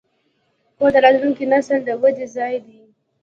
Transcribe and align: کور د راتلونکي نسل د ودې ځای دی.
کور 0.77 0.89
د 0.93 0.97
راتلونکي 1.05 1.43
نسل 1.53 1.79
د 1.87 1.89
ودې 2.01 2.25
ځای 2.35 2.55
دی. 2.65 2.77